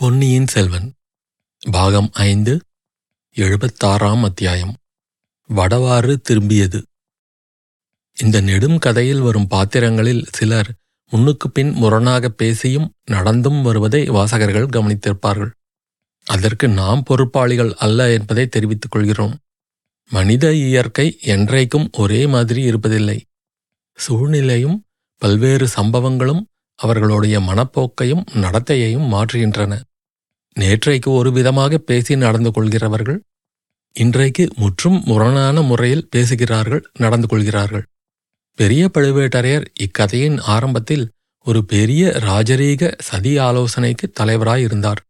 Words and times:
பொன்னியின் 0.00 0.46
செல்வன் 0.46 0.92
பாகம் 1.70 2.10
ஐந்து 2.12 2.60
எழுபத்தாறாம் 3.36 4.22
அத்தியாயம். 4.22 4.76
வடவாறு 5.56 6.16
திரும்பியது. 6.28 6.82
இந்த 8.22 8.40
நெடும் 8.40 8.78
கதையில் 8.78 9.20
வரும் 9.20 9.46
பாத்திரங்களில் 9.46 10.26
சிலர் 10.32 10.72
முன்னுக்குப் 11.10 11.54
பின் 11.54 11.70
முரணாக 11.70 12.28
பேசியும் 12.28 12.92
நடந்தும் 13.04 13.62
வருவதை 13.62 14.06
வாசகர்கள் 14.06 14.66
கவனித்திருப்பார்கள். 14.66 15.50
அதற்கு 16.24 16.68
நாம் 16.68 17.02
பொறுப்பாளிகள் 17.02 17.74
அல்ல 17.74 18.12
என்பதை 18.12 18.46
தெரிவித்துக் 18.46 18.90
கொள்கிறோம். 18.90 19.38
மனித 20.10 20.54
இயற்கை 20.54 21.18
என்றைக்கும் 21.22 21.92
ஒரே 21.92 22.26
மாதிரி 22.26 22.72
இருப்பதில்லை. 22.72 23.20
சூழ்நிலையும் 23.94 24.84
பல்வேறு 25.16 25.68
சம்பவங்களும் 25.76 26.44
அவர்களுடைய 26.74 27.40
மனப்போக்கையும் 27.40 28.24
நடத்தையையும் 28.32 29.12
மாற்றுகின்றன. 29.12 29.80
நேற்றைக்கு 30.56 31.06
ஒரு 31.06 31.32
விதமாக 31.32 31.78
பேசி 31.78 32.16
நடந்து 32.16 32.50
கொள்கிறவர்கள் 32.50 33.20
இன்றைக்கு 33.94 34.48
முற்றும் 34.56 34.98
முரணான 35.04 35.62
முறையில் 35.62 36.08
பேசுகிறார்கள் 36.10 36.82
நடந்து 36.98 37.26
கொள்கிறார்கள். 37.28 37.84
பெரிய 38.58 38.90
பழுவேட்டரையர் 38.94 39.66
இக்கதையின் 39.80 40.38
ஆரம்பத்தில் 40.54 41.04
ஒரு 41.46 41.60
பெரிய 41.64 42.08
ராஜரீக 42.26 42.92
சதி 42.98 43.32
ஆலோசனைக்கு 43.38 44.06
தலைவராயிருந்தார் 44.20 45.00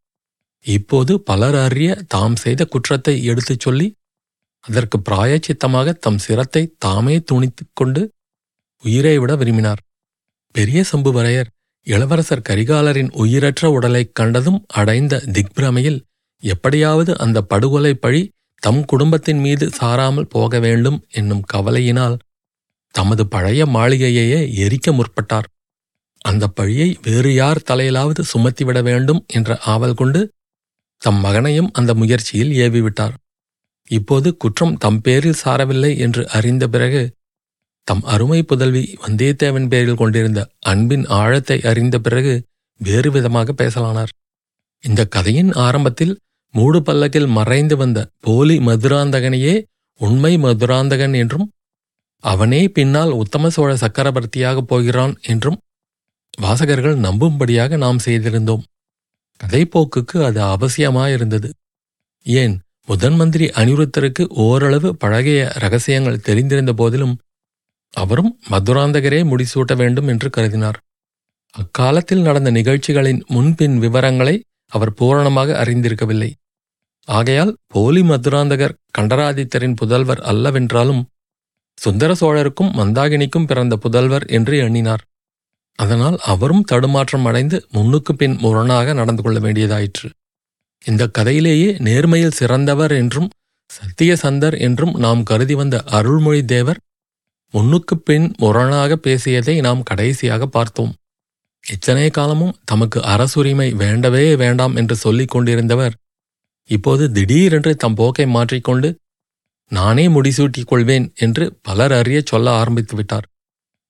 இப்போது 0.65 1.13
பலர் 1.21 1.55
அறிய 1.57 1.91
தாம் 2.09 2.37
செய்த 2.37 2.65
குற்றத்தை 2.65 3.15
எடுத்துச் 3.25 3.61
சொல்லி 3.61 3.87
அதற்கு 4.65 4.97
பிராயச்சித்தமாக 5.01 5.93
தம் 5.93 6.19
சிரத்தை 6.19 6.63
தாமே 6.79 7.17
துணித்துக் 7.33 7.75
கொண்டு 7.75 8.03
உயிரை 8.85 9.19
விட 9.19 9.33
விரும்பினார். 9.37 9.81
பெரிய 10.55 10.81
சம்புவரையர் 10.93 11.51
இளவரசர் 11.87 12.47
கரிகாலரின் 12.49 13.11
உயிரற்ற 13.13 13.71
உடலைக் 13.71 14.15
கண்டதும் 14.15 14.65
அடைந்த 14.73 15.23
திக்பிரமையில் 15.27 16.01
எப்படியாவது 16.43 17.19
அந்த 17.19 17.39
படுகொலை 17.43 17.95
பழி 17.95 18.23
தம் 18.63 18.85
குடும்பத்தின் 18.85 19.39
மீது 19.39 19.71
சாராமல் 19.81 20.29
போக 20.29 20.59
வேண்டும் 20.59 20.99
என்னும் 21.11 21.45
கவலையினால் 21.53 22.17
தமது 22.95 23.27
பழைய 23.27 23.65
மாளிகையையே 23.67 24.41
எரிக்க 24.57 24.93
முற்பட்டார். 24.93 25.49
அந்த 26.21 26.49
பழியை 26.49 26.89
வேறு 27.03 27.35
யார் 27.35 27.61
தலையிலாவது 27.71 28.23
சுமத்திவிட 28.33 28.83
வேண்டும் 28.83 29.25
என்ற 29.27 29.57
ஆவல் 29.65 29.95
கொண்டு 29.95 30.21
தம் 31.03 31.21
மகனையும் 31.21 31.71
அந்த 31.73 31.95
முயற்சியில் 31.95 32.53
ஏவிவிட்டார். 32.57 33.15
இப்போது 33.91 34.37
குற்றம் 34.37 34.77
தம் 34.77 35.01
பேரில் 35.01 35.41
சாரவில்லை 35.45 35.93
என்று 35.99 36.23
அறிந்த 36.29 36.69
பிறகு 36.69 37.03
தம் 37.87 38.03
அருமை 38.05 38.41
புதல்வி 38.43 38.83
வந்தியத்தேவன் 39.05 39.69
பேரில் 39.69 40.01
கொண்டிருந்த 40.01 40.41
அன்பின் 40.61 41.05
ஆழத்தை 41.07 41.57
அறிந்த 41.63 41.97
பிறகு 41.99 42.35
வேறு 42.81 43.09
விதமாக 43.11 43.53
பேசலானார். 43.53 44.13
இந்த 44.85 45.01
கதையின் 45.05 45.53
ஆரம்பத்தில் 45.67 46.15
மூடு 46.55 46.79
பல்லக்கில் 46.83 47.27
மறைந்து 47.27 47.77
வந்த 47.77 47.99
போலி 48.19 48.57
மதுராந்தகனையே 48.59 49.55
உண்மை 50.01 50.33
மதுராந்தகன் 50.37 51.15
என்றும் 51.15 51.47
அவனே 52.25 52.63
பின்னால் 52.69 53.13
உத்தம 53.13 53.51
சோழ 53.51 53.71
சக்கரவர்த்தியாகப் 53.75 54.71
போகிறான் 54.71 55.15
என்றும் 55.23 55.59
வாசகர்கள் 56.39 56.97
நம்பும்படியாக 56.99 57.77
நாம் 57.77 58.03
செய்திருந்தோம். 58.05 58.65
கதைப்போக்குக்கு 59.41 60.19
அது 60.25 60.41
அவசியமாயிருந்தது. 60.55 61.49
ஏன் 62.27 62.55
முதன் 62.89 63.17
மந்திரி 63.17 63.47
அனிருத்தருக்கு 63.61 64.25
ஓரளவு 64.45 64.89
பழகிய 64.97 65.41
ரகசியங்கள் 65.55 66.25
தெரிந்திருந்த 66.29 66.73
போதிலும் 66.73 67.15
அவரும் 67.95 68.31
மதுராந்தகரே 68.51 69.21
முடிசூட்ட 69.25 69.77
வேண்டும் 69.77 70.09
என்று 70.09 70.29
கருதினார். 70.29 70.79
அக்காலத்தில் 71.55 72.21
நடந்த 72.21 72.51
நிகழ்ச்சிகளின் 72.51 73.21
முன்பின் 73.27 73.77
விவரங்களை 73.79 74.35
அவர் 74.73 74.95
பூரணமாக 74.95 75.55
அறிந்திருக்கவில்லை. 75.65 76.31
ஆகையால் 77.09 77.53
போலி 77.67 78.03
மதுராந்தகர் 78.03 78.77
கண்டராதித்தரின் 78.99 79.79
புதல்வர் 79.81 80.23
அல்லவென்றாலும் 80.23 81.03
சுந்தர 81.79 82.13
சோழருக்கும் 82.13 82.73
மந்தாகினிக்கும் 82.77 83.47
பிறந்த 83.47 83.75
புதல்வர் 83.77 84.27
என்று 84.27 84.57
எண்ணினார். 84.59 85.03
அதனால் 85.79 86.17
அவரும் 86.25 86.65
தடுமாற்றம் 86.65 87.25
அடைந்து 87.25 87.67
முன்னுக்கு 87.71 88.13
பின் 88.15 88.37
முரணாக 88.37 88.93
நடந்து 88.93 89.23
கொள்ள 89.23 89.39
வேண்டியதாயிற்று. 89.41 90.09
இந்த 90.85 91.11
கதையிலேயே 91.19 91.71
நேர்மையில் 91.79 92.39
சிறந்தவர் 92.41 92.93
என்றும் 92.93 93.29
சத்தியசந்தர் 93.71 94.57
என்றும் 94.59 94.95
நாம் 94.97 95.23
கருதி 95.23 95.55
வந்த 95.55 95.77
அருள்மொழி 95.91 96.45
தேவர் 96.45 96.81
முன்னுக்குப் 97.51 98.05
பின் 98.05 98.35
முரணாக 98.39 98.97
பேசியதை 98.97 99.61
நாம் 99.61 99.83
கடைசியாக 99.83 100.47
பார்த்தோம். 100.47 100.95
இத்தனை 101.71 102.11
காலமும் 102.11 102.57
தமக்கு 102.65 103.03
அரசுரிமை 103.05 103.73
வேண்டவே 103.73 104.37
வேண்டாம் 104.37 104.77
என்று 104.77 104.97
சொல்லிக் 104.97 105.37
கொண்டிருந்தவர். 105.37 105.93
இப்போது 106.67 107.13
திடீரென்று 107.13 107.77
தம் 107.77 107.95
போக்கை 107.95 108.27
மாற்றிக்கொண்டு 108.27 108.99
நானே 109.69 110.09
முடிசூட்டிக் 110.09 110.65
கொள்வேன் 110.65 111.13
என்று 111.17 111.59
பலர் 111.63 111.93
அறிய 111.93 112.23
சொல்ல 112.25 112.51
ஆரம்பித்து 112.51 112.97
விட்டார். 112.97 113.27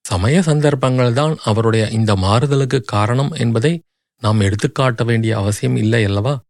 சமய 0.02 0.40
சந்தர்ப்பங்கள்தான் 0.40 1.36
அவருடைய 1.44 1.88
இந்த 1.88 2.16
மாறுதலுக்கு 2.16 2.80
காரணம் 2.80 3.32
என்பதை 3.32 3.82
நாம் 4.20 4.40
எடுத்துக்காட்ட 4.40 5.04
வேண்டிய 5.04 5.36
அவசியம் 5.36 5.76
இல்லை 5.76 6.04
அல்லவா? 6.04 6.40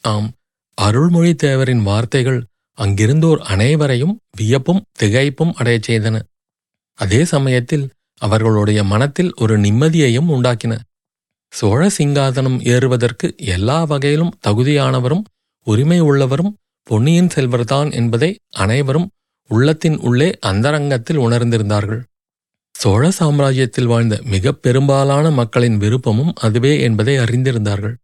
ஆம் 0.00 0.32
அருள்மொழி 0.74 1.34
தேவரின் 1.42 1.82
வார்த்தைகள் 1.82 2.44
அங்கிருந்தோர் 2.78 3.40
அனைவரையும் 3.40 4.20
வியப்பும் 4.36 4.84
திகைப்பும் 5.00 5.52
அடையச் 5.54 5.90
செய்தன. 5.90 6.20
அதே 6.98 7.20
சமயத்தில் 7.24 7.86
அவர்களுடைய 8.22 8.80
மனத்தில் 8.84 9.32
ஒரு 9.34 9.54
நிம்மதியையும் 9.58 10.30
உண்டாக்கின. 10.34 10.74
சோழ 11.52 11.80
சிங்காதனம் 11.98 12.58
ஏறுவதற்கு 12.74 13.26
எல்லா 13.54 13.78
வகையிலும் 13.84 14.34
தகுதியானவரும் 14.46 15.24
உரிமை 15.66 16.00
உள்ளவரும் 16.00 16.52
பொன்னியின் 16.86 17.32
செல்வர்தான் 17.34 17.88
என்பதை 17.92 18.30
அனைவரும் 18.56 19.08
உள்ளத்தின் 19.50 19.98
உள்ளே 19.98 20.28
அந்தரங்கத்தில் 20.40 21.22
உணர்ந்திருந்தார்கள். 21.26 22.02
சோழ 22.74 23.04
சாம்ராஜ்யத்தில் 23.18 23.90
வாழ்ந்த 23.92 24.16
மிக 24.24 24.52
பெரும்பாலான 24.64 25.30
மக்களின் 25.30 25.78
விருப்பமும் 25.78 26.34
அதுவே 26.36 26.72
என்பதை 26.80 27.14
அறிந்திருந்தார்கள். 27.18 27.96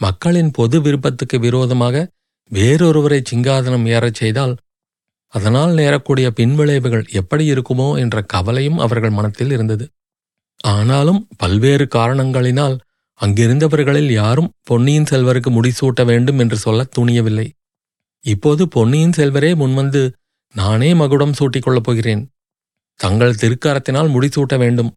மக்களின் 0.00 0.50
பொது 0.50 0.76
விருப்பத்துக்கு 0.80 1.36
விரோதமாக 1.38 1.96
வேறொருவரை 2.50 3.20
சிங்காதனம் 3.30 3.86
ஏறச் 3.88 4.14
செய்தால் 4.14 4.54
அதனால் 5.34 5.72
நேரக்கூடிய 5.74 6.26
பின்விளைவுகள் 6.30 7.04
எப்படி 7.10 7.52
இருக்குமோ 7.52 7.98
என்ற 7.98 8.22
கவலையும் 8.22 8.78
அவர்கள் 8.78 9.10
மனத்தில் 9.10 9.50
இருந்தது. 9.50 9.84
ஆனாலும் 10.64 11.28
பல்வேறு 11.36 11.88
காரணங்களினால் 11.94 12.76
அங்கிருந்தவர்களில் 13.20 14.10
யாரும் 14.10 14.52
பொன்னியின் 14.62 15.10
செல்வருக்கு 15.10 15.50
முடிசூட்ட 15.56 16.04
வேண்டும் 16.04 16.38
என்று 16.38 16.56
சொல்ல 16.56 16.86
துணியவில்லை. 16.98 17.46
இப்போது 18.24 18.68
பொன்னியின் 18.68 19.16
செல்வரே 19.16 19.50
முன்வந்து 19.54 20.02
நானே 20.54 20.94
மகுடம் 20.94 21.32
சூட்டிக் 21.32 21.62
கொள்ளப் 21.62 21.84
போகிறேன். 21.84 22.22
தங்கள் 23.00 23.34
திருக்கரத்தினால் 23.34 24.12
முடிசூட்ட 24.14 24.58
வேண்டும் 24.58 24.90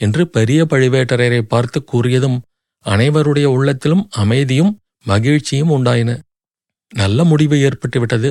என்று 0.00 0.28
பெரிய 0.28 0.60
பழுவேட்டரையரை 0.64 1.42
பார்த்து 1.42 1.84
கூறியதும் 1.92 2.38
அனைவருடைய 2.86 3.44
உள்ளத்திலும் 3.44 4.08
அமைதியும் 4.10 4.72
மகிழ்ச்சியும் 5.04 5.70
உண்டாயின. 5.70 6.10
நல்ல 6.94 7.24
முடிவு 7.24 7.56
ஏற்பட்டுவிட்டது. 7.56 8.30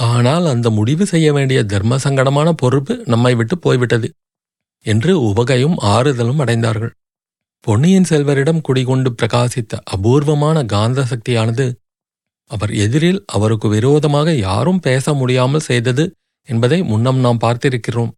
ஆனால் 0.00 0.46
அந்த 0.46 0.70
முடிவு 0.70 1.06
செய்ய 1.06 1.32
வேண்டிய 1.32 1.60
தர்ம 1.64 1.98
சங்கடமான 2.04 2.48
பொறுப்பு 2.52 2.94
நம்மை 3.04 3.34
விட்டு 3.34 3.58
போய்விட்டது 3.58 4.08
என்று 4.86 5.12
உவகையும் 5.20 5.76
ஆறுதலும் 5.94 6.40
அடைந்தார்கள். 6.40 6.92
பொன்னியின் 7.64 8.08
செல்வரிடம் 8.10 8.60
குடிகொண்டு 8.60 9.10
பிரகாசித்த 9.10 9.78
அபூர்வமான 9.84 10.64
காந்த 10.64 11.00
சக்தியானது 11.04 11.66
அவர் 12.50 12.72
எதிரில் 12.74 13.24
அவருக்கு 13.26 13.68
விரோதமாக 13.68 14.28
யாரும் 14.38 14.80
பேச 14.80 15.12
முடியாமல் 15.14 15.60
செய்தது 15.60 16.04
என்பதை 16.48 16.82
முன்னம் 16.82 17.18
நாம் 17.18 17.42
பார்த்திருக்கிறோம். 17.42 18.12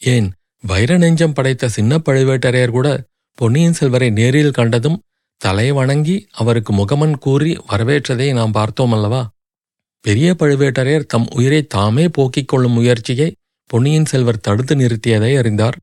ஏன்? 0.00 0.28
வைர 0.64 0.98
நெஞ்சம் 0.98 1.32
படைத்த 1.32 1.68
சின்ன 1.68 1.98
பழுவேட்டரையர் 1.98 2.70
கூட 2.70 2.88
பொன்னியின் 3.38 3.72
செல்வரை 3.72 4.10
நேரில் 4.10 4.50
கண்டதும் 4.50 5.00
தலை 5.40 5.66
வணங்கி 5.70 6.16
அவருக்கு 6.32 6.72
முகமன் 6.72 7.16
கூறி 7.18 7.50
வரவேற்றதை 7.68 8.32
நாம் 8.32 8.50
பார்த்தோம் 8.50 8.92
அல்லவா? 8.92 9.22
பெரிய 10.06 10.36
பழுவேட்டரையர் 10.38 11.06
தம் 11.06 11.28
உயிரை 11.34 11.66
தாமே 11.66 12.08
போக்கிக் 12.08 12.48
கொள்ளும் 12.48 12.72
முயற்சியை 12.72 13.34
பொன்னியின் 13.70 14.04
செல்வர் 14.04 14.40
தடுத்து 14.40 14.74
நிறுத்தியதை 14.74 15.38
அறிந்தார். 15.38 15.76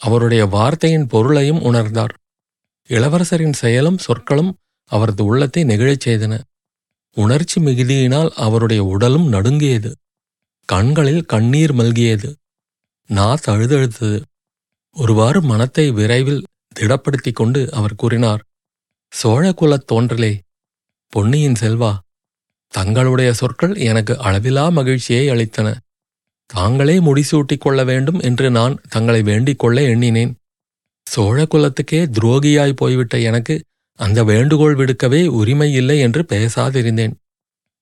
அவருடைய 0.00 0.46
வார்த்தையின் 0.46 1.06
பொருளையும் 1.06 1.62
உணர்ந்தார். 1.62 2.12
இளவரசரின் 2.90 3.52
செயலும் 3.52 3.98
சொற்களும் 3.98 4.56
அவரது 4.90 5.24
உள்ளத்தை 5.24 5.64
நெகிழச் 5.64 6.04
செய்தன. 6.06 6.40
உணர்ச்சி 7.16 7.60
மிகுதியினால் 7.60 8.30
அவருடைய 8.36 8.82
உடலும் 8.84 9.28
நடுங்கியது. 9.28 9.90
கண்களில் 10.68 11.24
கண்ணீர் 11.24 11.74
மல்கியது. 11.74 12.30
நா 13.10 13.34
தழுதழுத்தது 13.46 14.22
ஒருவாறு 14.96 15.42
மனத்தை 15.42 15.90
விரைவில் 15.90 16.44
திடப்படுத்திக் 16.76 17.38
கொண்டு 17.40 17.72
அவர் 17.72 17.94
கூறினார் 17.94 18.42
சோழகுலத் 19.12 19.88
தோன்றலே 19.92 20.32
பொன்னியின் 21.12 21.60
செல்வா 21.60 21.92
தங்களுடைய 22.68 23.32
சொற்கள் 23.32 23.76
எனக்கு 23.76 24.18
அளவிலா 24.18 24.68
மகிழ்ச்சியை 24.68 25.28
அளித்தன. 25.30 25.76
தாங்களே 26.46 26.98
முடிசூட்டிக் 26.98 27.58
கொள்ள 27.58 27.84
வேண்டும் 27.84 28.20
என்று 28.20 28.50
நான் 28.50 28.78
தங்களை 28.88 29.22
வேண்டிக் 29.22 29.58
கொள்ள 29.58 29.82
எண்ணினேன். 29.82 30.36
சோழ 31.02 31.44
குலத்துக்கே 31.44 32.00
துரோகியாய் 32.06 32.72
போய்விட்ட 32.72 33.18
எனக்கு 33.18 33.62
அந்த 33.98 34.24
வேண்டுகோள் 34.24 34.74
விடுக்கவே 34.74 35.26
உரிமை 35.26 35.72
இல்லை 35.72 35.98
என்று 35.98 36.24
பேசாதிருந்தேன். 36.28 37.14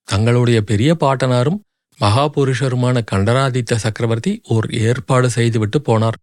தங்களுடைய 0.04 0.60
பெரிய 0.60 0.96
பாட்டனாரும் 1.00 1.60
மகாபுருஷருமான 2.00 3.04
கண்டராதித்த 3.04 3.78
சக்கரவர்த்தி 3.78 4.40
ஓர் 4.44 4.70
ஏற்பாடு 4.70 5.30
செய்துவிட்டு 5.30 5.78
போனார். 5.78 6.18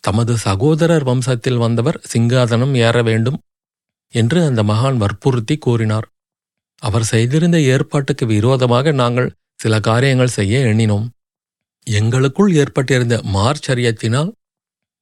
தமது 0.00 0.36
சகோதரர் 0.36 1.04
வம்சத்தில் 1.04 1.56
வந்தவர் 1.56 2.00
சிங்காதனம் 2.12 2.74
ஏற 2.76 3.02
வேண்டும் 3.02 3.38
என்று 4.08 4.44
அந்த 4.44 4.62
மகான் 4.62 4.96
வற்புறுத்தி 4.96 5.56
கூறினார். 5.56 6.06
அவர் 6.82 7.02
செய்திருந்த 7.02 7.58
ஏற்பாட்டுக்கு 7.60 8.26
விரோதமாக 8.26 8.92
நாங்கள் 8.92 9.32
சில 9.54 9.80
காரியங்கள் 9.80 10.36
செய்ய 10.38 10.58
எண்ணினோம். 10.58 11.06
எங்களுக்குள் 11.86 12.52
ஏற்பட்டிருந்த 12.54 13.16
மார்ச்சரியத்தினால் 13.34 14.30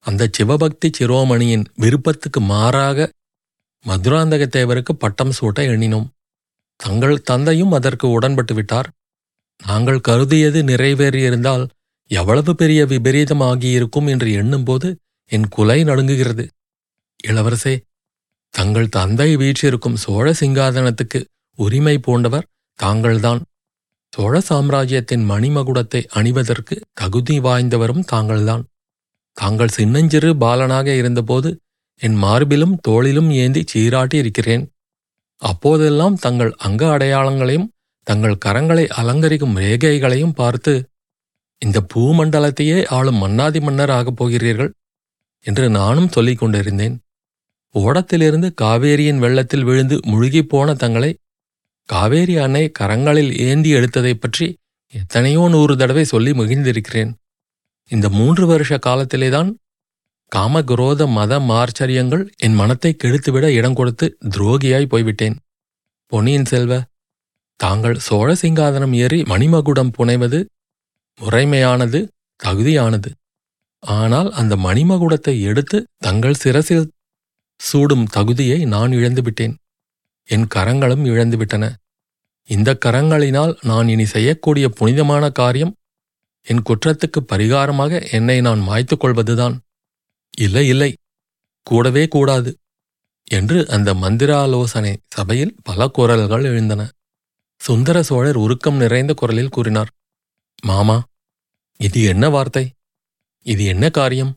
அந்த 0.06 0.28
சிவபக்தி 0.32 0.88
சிரோமணியின் 0.98 1.64
விருப்பத்துக்கு 1.74 2.40
மாறாக 2.40 3.08
மதுராந்தக 3.84 4.42
தேவருக்கு 4.56 4.92
பட்டம் 4.98 5.32
சூட்ட 5.40 5.58
எண்ணினோம். 5.72 6.06
தங்கள் 6.80 7.22
தந்தையும் 7.22 7.72
அதற்கு 7.72 8.06
உடன்பட்டு 8.08 8.54
விட்டார். 8.54 8.88
நாங்கள் 9.60 10.00
கருதியது 10.00 10.60
நிறைவேறியிருந்தால் 10.62 11.64
எவ்வளவு 12.10 12.52
பெரிய 12.54 12.80
விபரீதமாகியிருக்கும் 12.84 14.08
என்று 14.08 14.32
எண்ணும்போது 14.32 14.88
என் 15.30 15.48
குலை 15.48 15.78
நடுங்குகிறது. 15.84 16.44
இளவரசே 17.28 17.74
தங்கள் 18.54 18.88
தந்தை 18.88 19.36
வீற்றிருக்கும் 19.36 19.96
சோழ 19.96 20.26
சிங்காதனத்துக்கு 20.40 21.20
உரிமை 21.56 21.98
பூண்டவர் 21.98 22.48
தாங்கள்தான். 22.78 23.40
சோழ 24.12 24.40
சாம்ராஜ்யத்தின் 24.40 25.24
மணிமகுடத்தை 25.30 26.00
அணிவதற்கு 26.18 26.74
தகுதி 26.92 27.36
வாய்ந்தவரும் 27.40 28.04
தாங்கள்தான். 28.04 28.64
தாங்கள் 29.36 29.68
சின்னஞ்சிறு 29.68 30.30
பாலனாக 30.36 30.88
இருந்தபோது 30.96 31.50
என் 32.00 32.16
மார்பிலும் 32.22 32.74
தோளிலும் 32.80 33.30
ஏந்தி 33.30 33.62
சீராட்டி 33.66 34.16
இருக்கிறேன். 34.16 34.64
அப்போதெல்லாம் 35.42 36.16
தங்கள் 36.16 36.52
அங்க 36.56 36.82
அடையாளங்களையும் 36.96 37.68
தங்கள் 38.06 38.42
கரங்களை 38.44 38.84
அலங்கரிக்கும் 39.00 39.56
ரேகைகளையும் 39.56 40.34
பார்த்து 40.34 40.72
இந்த 41.62 41.78
பூமண்டலத்தையே 41.94 42.78
ஆளும் 42.88 43.16
மன்னாதி 43.16 43.60
மன்னர் 43.60 43.90
ஆகப் 43.90 44.16
போகிறீர்கள் 44.16 44.72
என்று 45.46 45.66
நானும் 45.70 46.08
சொல்லிக் 46.08 46.38
கொண்டிருந்தேன். 46.38 46.96
ஓடத்திலிருந்து 47.74 48.48
காவேரியின் 48.62 49.18
வெள்ளத்தில் 49.18 49.64
விழுந்து 49.64 49.96
முழுகிப் 50.06 50.48
போன 50.48 50.74
தங்களை 50.74 51.10
காவேரி 51.90 52.36
அணை 52.36 52.72
கரங்களில் 52.78 53.32
ஏந்தி 53.38 53.72
எடுத்ததைப் 53.74 54.20
பற்றி 54.20 54.46
எத்தனையோ 54.92 55.48
நூறு 55.48 55.76
தடவை 55.76 56.04
சொல்லி 56.04 56.30
மகிழ்ந்திருக்கிறேன். 56.30 57.12
இந்த 57.90 58.08
மூன்று 58.08 58.46
வருஷ 58.46 58.78
காலத்திலேதான் 58.86 59.50
காமகுரோத 60.32 61.08
மத 61.08 61.38
மார்ச்சரியங்கள் 61.38 62.28
என் 62.36 62.54
மனத்தை 62.54 62.96
கெடுத்துவிட 63.04 63.46
இடம் 63.46 63.74
கொடுத்து 63.74 64.16
துரோகியாய் 64.28 64.88
போய்விட்டேன். 64.88 65.36
பொன்னியின் 66.06 66.44
செல்வ 66.44 66.82
தாங்கள் 67.60 67.98
சோழ 67.98 68.34
சிங்காதனம் 68.42 68.94
ஏறி 68.94 69.22
மணிமகுடம் 69.22 69.92
புனைவது 69.98 70.40
முறைமையானது 71.20 72.00
தகுதியானது. 72.40 73.10
ஆனால் 73.82 74.32
அந்த 74.32 74.56
மணிமகுடத்தை 74.56 75.40
எடுத்து 75.40 75.86
தங்கள் 75.96 76.34
சிரசில் 76.34 76.90
சூடும் 77.60 78.06
தகுதியை 78.06 78.64
நான் 78.64 78.90
இழந்துவிட்டேன். 78.90 79.54
என் 80.28 80.46
கரங்களும் 80.54 81.04
இழந்துவிட்டன. 81.04 81.64
இந்த 82.48 82.70
கரங்களினால் 82.84 83.52
நான் 83.60 83.88
இனி 83.88 84.04
செய்யக்கூடிய 84.04 84.66
புனிதமான 84.68 85.24
காரியம் 85.30 85.72
என் 86.46 86.66
குற்றத்துக்கு 86.68 87.20
பரிகாரமாக 87.32 87.92
என்னை 88.10 88.36
நான் 88.40 88.60
மாய்த்துக் 88.60 89.02
கொள்வதுதான். 89.02 89.56
இல்லை 90.34 90.64
இல்லை 90.72 90.90
கூடவே 91.66 92.04
கூடாது 92.08 92.50
என்று 93.28 93.58
அந்த 93.68 93.90
மந்திராலோசனை 93.94 94.92
சபையில் 95.16 95.56
பல 95.62 95.88
குரல்கள் 95.88 96.44
எழுந்தன. 96.44 96.82
சுந்தர 97.60 97.96
சோழர் 98.02 98.38
உருக்கம் 98.44 98.80
நிறைந்த 98.82 99.12
குரலில் 99.14 99.54
கூறினார் 99.56 99.90
மாமா 100.62 100.96
இது 101.80 102.00
என்ன 102.12 102.24
வார்த்தை? 102.28 102.64
இது 103.46 103.62
என்ன 103.64 103.84
காரியம்? 103.90 104.32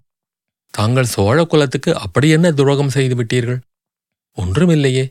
தாங்கள் 0.74 1.12
சோழ 1.14 1.38
குலத்துக்கு 1.44 1.92
அப்படி 1.96 2.28
என்ன 2.30 2.48
துரோகம் 2.52 2.94
செய்து 2.96 3.16
விட்டீர்கள்? 3.20 3.60
ஒன்றுமில்லையே 4.38 5.06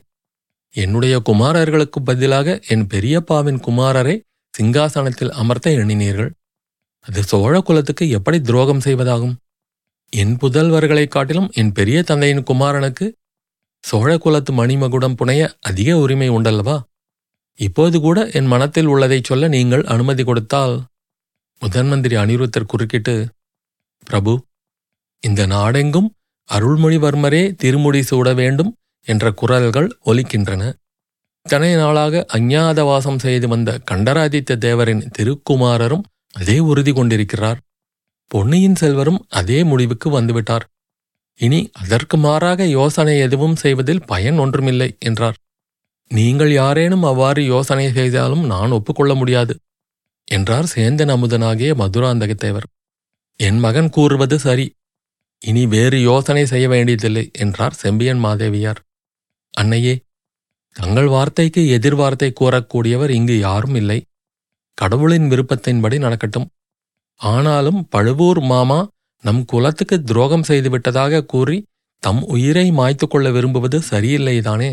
என்னுடைய 0.73 1.21
குமாரர்களுக்கு 1.25 2.03
பதிலாக 2.03 2.61
என் 2.67 2.87
பெரியப்பாவின் 2.87 3.59
குமாரரை 3.59 4.21
சிங்காசனத்தில் 4.57 5.29
அமர்த்த 5.29 5.71
எண்ணினீர்கள். 5.71 6.29
அது 6.99 7.23
சோழ 7.23 7.61
குலத்துக்கு 7.61 8.09
எப்படி 8.09 8.41
துரோகம் 8.41 8.79
செய்வதாகும்? 8.79 9.35
என் 10.09 10.37
புதல்வர்களைக் 10.37 11.07
காட்டிலும் 11.07 11.51
என் 11.53 11.71
பெரிய 11.71 12.03
தந்தையின் 12.03 12.43
குமாரனுக்கு 12.43 13.11
சோழ 13.81 14.17
குலத்து 14.17 14.53
மணிமகுடம் 14.53 15.13
புனைய 15.13 15.57
அதிக 15.61 15.97
உரிமை 15.97 16.29
உண்டல்லவா? 16.29 16.81
இப்போது 17.55 17.99
கூட 17.99 18.29
என் 18.29 18.45
மனத்தில் 18.45 18.85
உள்ளதைச் 18.85 19.23
சொல்ல 19.23 19.47
நீங்கள் 19.47 19.83
அனுமதி 19.83 20.23
கொடுத்தால் 20.23 20.83
முதன்மந்திரி 21.61 22.15
அனிருத்தர் 22.15 22.65
குறுக்கிட்டு 22.65 23.27
பிரபு 24.05 24.45
இந்த 25.19 25.45
நாடெங்கும் 25.45 26.13
அருள்மொழிவர்மரே 26.53 27.55
திருமுடி 27.55 28.01
சூட 28.01 28.33
வேண்டும். 28.33 28.75
என்ற 29.07 29.31
குரல்கள் 29.31 29.89
ஒலிக்கின்றன. 30.05 30.63
இத்தனை 31.45 31.71
நாளாக 31.75 32.23
அஞ்ஞாதவாசம் 32.37 33.21
செய்து 33.25 33.47
வந்த 33.47 33.69
கண்டராதித்த 33.89 34.57
தேவரின் 34.65 35.05
திருக்குமாரரும் 35.17 36.03
அதே 36.33 36.57
உறுதி 36.71 36.91
கொண்டிருக்கிறார். 36.93 37.59
பொன்னியின் 38.31 38.79
செல்வரும் 38.81 39.21
அதே 39.29 39.59
முடிவுக்கு 39.63 40.07
வந்துவிட்டார். 40.19 40.65
இனி 41.39 41.59
அதற்கு 41.81 42.17
மாறாக 42.17 42.65
யோசனை 42.67 43.13
எதுவும் 43.19 43.55
செய்வதில் 43.55 44.05
பயன் 44.05 44.37
ஒன்றுமில்லை 44.37 44.89
என்றார். 44.99 45.37
நீங்கள் 46.11 46.51
யாரேனும் 46.51 47.03
அவ்வாறு 47.03 47.41
யோசனை 47.45 47.85
செய்தாலும் 47.91 48.43
நான் 48.45 48.71
ஒப்புக்கொள்ள 48.71 49.13
முடியாது 49.15 49.53
என்றார் 50.27 50.67
சேந்தன் 50.75 51.13
அமுதனாகிய 51.15 51.71
மதுராந்தகத்தேவர். 51.81 52.67
என் 53.39 53.59
மகன் 53.59 53.89
கூறுவது 53.89 54.37
சரி 54.39 54.65
இனி 55.41 55.63
வேறு 55.65 55.97
யோசனை 56.01 56.45
செய்ய 56.45 56.65
வேண்டியதில்லை 56.67 57.25
என்றார் 57.37 57.73
செம்பியன் 57.73 58.21
மாதேவியார். 58.25 58.79
அன்னையே 59.53 59.93
தங்கள் 60.75 61.07
வார்த்தைக்கு 61.07 61.61
எதிர்வார்த்தை 61.77 62.29
கூறக்கூடியவர் 62.41 63.09
இங்கு 63.09 63.39
யாரும் 63.39 63.75
இல்லை. 63.75 63.99
கடவுளின் 64.73 65.29
விருப்பத்தின்படி 65.29 65.97
நடக்கட்டும். 65.99 66.47
ஆனாலும் 67.15 67.87
பழுவூர் 67.89 68.39
மாமா 68.39 68.79
நம் 69.23 69.45
குலத்துக்கு 69.45 70.03
துரோகம் 70.03 70.45
செய்துவிட்டதாக 70.47 71.25
கூறி 71.25 71.57
தம் 72.03 72.21
உயிரை 72.25 72.71
மாய்த்து 72.71 73.05
கொள்ள 73.07 73.31
விரும்புவது 73.31 73.77
சரியில்லைதானே 73.89 74.69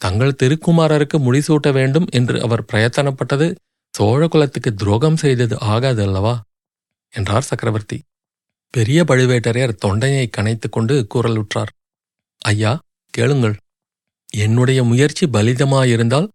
தங்கள் 0.00 0.38
திருக்குமாரருக்கு 0.42 1.16
முடிசூட்ட 1.18 1.72
வேண்டும் 1.72 2.06
என்று 2.10 2.42
அவர் 2.42 2.64
பிரயத்தனப்பட்டது 2.72 3.54
சோழ 3.94 4.28
குலத்துக்கு 4.28 4.74
துரோகம் 4.74 5.16
செய்தது 5.16 5.54
ஆகாதல்லவா? 5.56 6.34
என்றார் 7.14 7.42
சக்கரவர்த்தி. 7.42 7.98
பெரிய 8.74 9.04
பழுவேட்டரையர் 9.04 9.80
தொண்டையை 9.84 10.30
கனைத்துக் 10.36 10.72
கொண்டு 10.72 11.06
குரலுற்றார். 11.14 11.72
ஐயா 12.42 12.72
கேளுங்கள். 13.14 13.56
என்னுடைய 14.30 14.84
முயற்சி 14.84 15.26
பலிதமாயிருந்தால் 15.26 16.28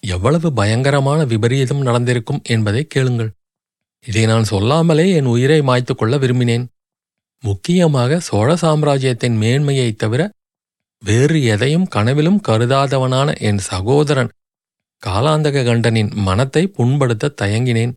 எவ்வளவு 0.00 0.52
பயங்கரமான 0.52 1.24
விபரீதம் 1.24 1.80
நடந்திருக்கும் 1.80 2.40
என்பதை 2.44 2.86
கேளுங்கள். 2.86 3.30
இதை 4.06 4.26
நான் 4.26 4.44
சொல்லாமலே 4.44 5.10
என் 5.10 5.24
உயிரை 5.24 5.60
மாய்த்துக்கொள்ள 5.60 6.18
விரும்பினேன். 6.18 6.66
முக்கியமாக 7.40 8.20
சோழ 8.20 8.56
சாம்ராஜ்யத்தின் 8.56 9.36
மேன்மையைத் 9.36 9.98
தவிர 9.98 10.32
வேறு 11.00 11.42
எதையும் 11.42 11.86
கனவிலும் 11.86 12.40
கருதாதவனான 12.48 13.38
என் 13.38 13.58
சகோதரன் 13.58 14.30
காலாந்தக 15.06 15.64
கண்டனின் 15.64 16.10
மனத்தை 16.14 16.72
புண்படுத்த 16.78 17.34
தயங்கினேன். 17.42 17.92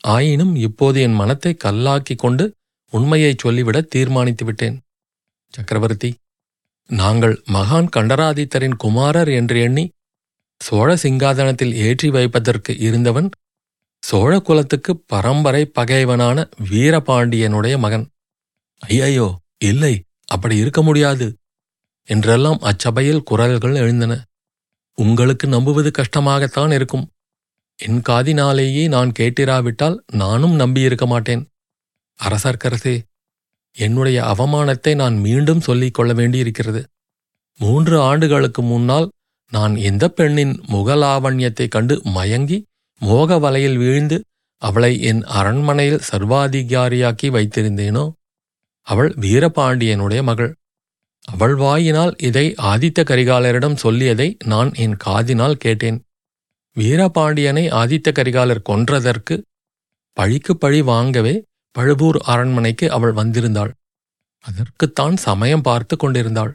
ஆயினும் 0.00 0.56
இப்போது 0.56 1.00
என் 1.00 1.12
மனத்தை 1.12 1.56
கல்லாக்கிக் 1.64 2.18
கொண்டு 2.18 2.54
உண்மையைச் 2.90 3.38
சொல்லிவிட 3.38 3.80
தீர்மானித்து 3.80 4.44
விட்டேன் 4.44 4.80
சக்கரவர்த்தி 5.48 6.14
நாங்கள் 6.90 7.34
மகான் 7.52 7.88
கண்டராதித்தரின் 7.96 8.76
குமாரர் 8.76 9.28
என்று 9.28 9.56
எண்ணி 9.60 9.84
சோழ 10.60 10.88
சிங்காதனத்தில் 10.94 11.74
ஏற்றி 11.86 12.08
வைப்பதற்கு 12.10 12.72
இருந்தவன் 12.78 13.28
சோழ 14.02 14.32
குலத்துக்கு 14.38 14.92
பரம்பரை 15.06 15.62
பகைவனான 15.66 16.38
வீரபாண்டியனுடைய 16.70 17.78
மகன். 17.78 18.06
ஐயையோ 18.80 19.28
இல்லை 19.58 19.94
அப்படி 20.24 20.56
இருக்க 20.56 20.80
முடியாது 20.82 21.26
என்றெல்லாம் 22.08 22.60
அச்சபையில் 22.60 23.22
குரல்கள் 23.22 23.74
எழுந்தன. 23.74 24.12
உங்களுக்கு 24.98 25.46
நம்புவது 25.46 25.90
கஷ்டமாகத்தான் 25.90 26.72
இருக்கும். 26.72 27.04
என் 27.78 28.00
காதினாலேயே 28.08 28.84
நான் 28.88 29.10
கேட்டிராவிட்டால் 29.18 29.96
நானும் 30.12 30.54
நம்பியிருக்க 30.54 31.06
மாட்டேன். 31.06 31.42
அரசர்க்கரசே 32.20 32.96
என்னுடைய 33.76 34.22
அவமானத்தை 34.22 34.94
நான் 34.94 35.16
மீண்டும் 35.18 35.60
சொல்லிக் 35.60 35.94
கொள்ள 35.94 36.12
வேண்டியிருக்கிறது. 36.12 36.84
மூன்று 37.58 38.00
ஆண்டுகளுக்கு 38.00 38.62
முன்னால் 38.62 39.10
நான் 39.50 39.76
எந்த 39.76 40.08
பெண்ணின் 40.08 40.60
முகலாவண்யத்தைக் 40.72 41.68
கண்டு 41.68 42.00
மயங்கி 42.04 42.64
மோக 42.98 43.38
வலையில் 43.38 43.76
வீழ்ந்து 43.76 44.24
அவளை 44.56 45.02
என் 45.02 45.22
அரண்மனையில் 45.22 46.00
சர்வாதிகாரியாக்கி 46.12 47.30
வைத்திருந்தேனோ? 47.30 48.12
அவள் 48.80 49.14
வீரபாண்டியனுடைய 49.20 50.22
மகள். 50.22 50.56
அவள் 51.24 51.54
வாயினால் 51.54 52.14
இதை 52.18 52.54
ஆதித்த 52.62 53.04
கரிகாலரிடம் 53.04 53.76
சொல்லியதை 53.82 54.36
நான் 54.44 54.74
என் 54.74 54.96
காதினால் 55.06 55.52
கேட்டேன். 55.52 56.02
வீரபாண்டியனை 56.76 57.70
ஆதித்த 57.70 58.12
கரிகாலர் 58.12 58.62
கொன்றதற்கு 58.68 59.42
பழிக்கு 60.12 60.56
பழி 60.56 60.82
வாங்கவே 60.82 61.44
பழுவூர் 61.76 62.18
அரண்மனைக்கு 62.32 62.86
அவள் 62.90 63.14
வந்திருந்தாள். 63.14 63.72
அதற்குத்தான் 64.44 65.16
சமயம் 65.26 65.66
பார்த்து 65.68 65.94
கொண்டிருந்தாள். 65.96 66.52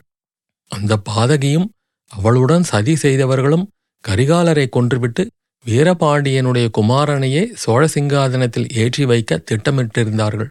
அந்த 0.71 0.93
பாதகியும் 1.09 1.67
அவளுடன் 2.11 2.65
சதி 2.71 2.93
செய்தவர்களும் 2.95 3.67
கரிகாலரை 4.03 4.65
கொன்றுவிட்டு 4.69 5.23
வீரபாண்டியனுடைய 5.65 6.67
குமாரனையே 6.77 7.43
சோழ 7.53 7.81
சிங்காதனத்தில் 7.87 8.71
ஏற்றி 8.73 9.03
வைக்க 9.05 9.41
திட்டமிட்டிருந்தார்கள். 9.49 10.49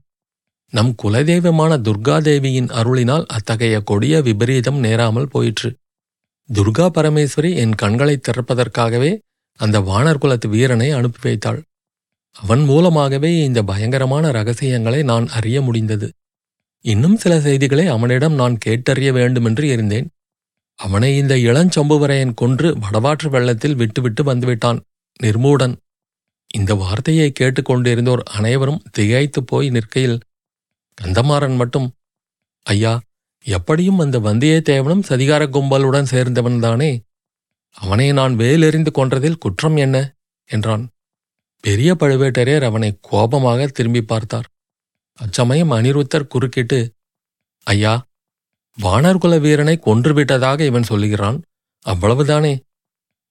நம் 0.72 0.92
குலதெய்வமான 1.02 1.72
துர்காதேவியின் 1.86 2.68
அருளினால் 2.80 3.26
அத்தகைய 3.26 3.76
கொடிய 3.80 4.20
விபரீதம் 4.20 4.78
நேராமல் 4.78 5.28
போயிற்று. 5.28 5.70
துர்கா 6.48 6.86
பரமேஸ்வரி 6.96 7.50
என் 7.54 7.74
கண்களை 7.74 8.14
திறப்பதற்காகவே 8.18 9.10
அந்த 9.60 9.76
வானர் 9.80 10.20
குலத்து 10.22 10.48
வீரனை 10.48 10.88
அனுப்பி 10.90 11.20
வைத்தாள். 11.22 11.60
அவன் 12.32 12.64
மூலமாகவே 12.64 13.44
இந்த 13.44 13.62
பயங்கரமான 13.62 14.30
ரகசியங்களை 14.30 15.02
நான் 15.02 15.28
அறிய 15.28 15.60
முடிந்தது. 15.60 16.10
இன்னும் 16.80 17.16
சில 17.16 17.40
செய்திகளை 17.40 17.87
அவனிடம் 17.87 18.32
நான் 18.32 18.58
கேட்டறிய 18.64 19.12
வேண்டுமென்று 19.12 19.68
இருந்தேன். 19.68 20.08
அவனை 20.75 21.16
இந்த 21.16 21.34
இளஞ்சம்புவரையன் 21.34 22.34
கொன்று 22.34 22.76
வடவாற்று 22.76 23.28
வெள்ளத்தில் 23.28 23.75
விட்டுவிட்டு 23.75 24.34
வந்துவிட்டான். 24.34 24.80
நிர்மூடன். 25.22 25.76
இந்த 26.54 26.75
வார்த்தையை 26.75 27.32
கேட்டுக்கொண்டிருந்தோர் 27.40 28.18
அனைவரும் 28.18 28.82
திகைத்துப் 28.90 29.46
போய் 29.46 29.70
நிற்கையில் 29.70 30.20
கந்தமாறன் 31.02 31.56
மட்டும் 31.56 31.92
ஐயா 32.62 33.00
எப்படியும் 33.44 33.99
அந்த 33.99 34.18
வந்தியத்தேவனும் 34.18 35.02
சதிகார 35.08 35.46
கும்பலுடன் 35.46 36.06
சேர்ந்தவன்தானே? 36.10 37.00
அவனை 37.72 38.12
நான் 38.12 38.37
வேலெறிந்து 38.37 38.90
கொன்றதில் 38.94 39.38
குற்றம் 39.38 39.76
என்ன? 39.76 40.14
என்றான். 40.44 40.88
பெரிய 41.60 41.94
பழுவேட்டரையர் 41.94 42.64
அவனை 42.64 42.98
கோபமாக 43.00 43.66
திரும்பி 43.66 44.02
பார்த்தார். 44.02 44.46
அச்சமயம் 45.18 45.70
அனிருத்தர் 45.70 46.26
குறுக்கிட்டு 46.26 46.92
ஐயா 47.66 47.94
வானர்குல 48.82 49.40
வீரனை 49.40 49.78
கொன்றுவிட்டதாக 49.84 50.60
இவன் 50.60 50.82
சொல்லுகிறான். 50.82 51.42
அவ்வளவுதானே. 51.86 52.60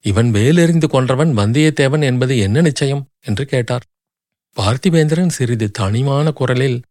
இவன் 0.05 0.29
வேலெறிந்து 0.31 0.87
கொன்றவன் 0.87 1.31
வந்தியத்தேவன் 1.37 2.03
என்பது 2.03 2.37
என்ன 2.37 2.61
நிச்சயம்? 2.61 3.07
என்று 3.19 3.45
கேட்டார். 3.45 3.85
பார்த்திவேந்திரன் 4.57 5.27
சிறிது 5.27 5.71
தனிமான 5.79 6.31
குரலில் 6.33 6.81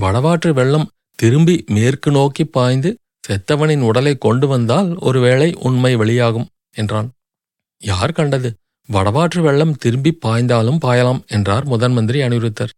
வடவாற்று 0.00 0.50
வெள்ளம் 0.52 0.90
திரும்பி 1.14 1.64
மேற்கு 1.66 2.10
நோக்கி 2.10 2.44
பாய்ந்து 2.44 2.90
செத்தவனின் 3.28 3.80
உடலை 3.80 4.18
கொண்டு 4.18 4.46
வந்தால் 4.48 4.96
ஒருவேளை 4.98 5.54
உண்மை 5.58 5.96
வெளியாகும் 5.96 6.48
என்றான். 6.70 7.08
யார் 7.80 8.12
கண்டது? 8.12 8.50
வடவாற்று 8.88 9.40
வெள்ளம் 9.40 9.76
திரும்பி 9.76 10.18
பாய்ந்தாலும் 10.26 10.80
பாயலாம் 10.84 11.26
என்றார் 11.26 11.66
முதன்மந்திரி 11.68 12.20
அனிருத்தர். 12.26 12.72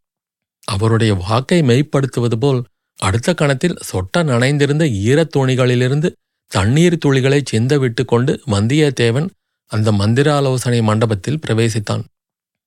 அவருடைய 0.65 1.15
வாக்கை 1.15 1.62
மெய்ப்படுத்துவது 1.62 2.37
போல் 2.41 2.61
அடுத்த 2.99 3.35
கணத்தில் 3.35 3.81
சொட்ட 3.91 4.23
நனைந்திருந்த 4.23 4.85
ஈரத் 5.09 5.33
துணிகளிலிருந்து 5.37 6.09
தண்ணீர் 6.53 6.99
துளிகளை 7.07 7.41
சிந்த 7.45 7.79
விட்டு 7.79 8.05
கொண்டு 8.05 8.41
வந்தியத்தேவன் 8.47 9.29
அந்த 9.67 9.93
மந்திராலோசனை 9.93 10.83
மண்டபத்தில் 10.83 11.41
பிரவேசித்தான். 11.47 12.05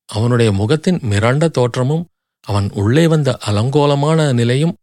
அவனுடைய 0.09 0.51
முகத்தின் 0.51 0.99
மிரண்ட 1.09 1.47
தோற்றமும் 1.47 2.05
அவன் 2.47 2.67
உள்ளே 2.73 3.07
வந்த 3.07 3.37
அலங்கோலமான 3.47 4.33
நிலையும் 4.33 4.75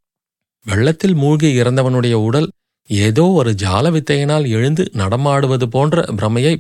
வெள்ளத்தில் 0.67 1.15
மூழ்கி 1.15 1.63
இறந்தவனுடைய 1.63 2.13
உடல் 2.13 2.49
ஏதோ 2.89 3.25
ஒரு 3.31 3.51
ஜால 3.53 3.91
வித்தையினால் 3.91 4.47
எழுந்து 4.49 4.85
நடமாடுவது 4.93 5.67
போன்ற 5.67 6.05
பிரமையை 6.17 6.55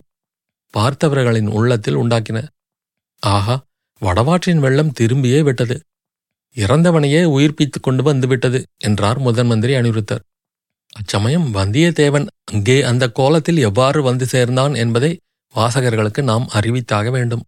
பார்த்தவர்களின் 0.77 1.49
உள்ளத்தில் 1.49 1.97
உண்டாக்கின. 1.97 2.49
ஆஹா 3.21 3.65
வடவாற்றின் 4.01 4.59
வெள்ளம் 4.59 4.93
திரும்பியே 5.01 5.41
விட்டது. 5.41 5.81
இறந்தவனையே 6.57 7.23
உயிர்ப்பித்துக் 7.25 7.83
கொண்டு 7.83 8.03
வந்துவிட்டது 8.03 8.65
என்றார் 8.77 9.19
முதன் 9.19 9.47
மந்திரி 9.47 9.75
அனிருத்தர். 9.75 10.23
அச்சமயம் 10.93 11.55
வந்தியத்தேவன் 11.55 12.27
அங்கே 12.45 12.83
அந்த 12.83 13.11
கோலத்தில் 13.11 13.57
எவ்வாறு 13.57 14.03
வந்து 14.03 14.27
சேர்ந்தான் 14.27 14.75
என்பதை 14.75 15.19
வாசகர்களுக்கு 15.55 16.23
நாம் 16.23 16.49
அறிவித்தாக 16.53 17.11
வேண்டும். 17.11 17.43